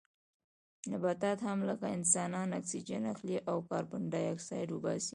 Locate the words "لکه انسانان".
1.69-2.49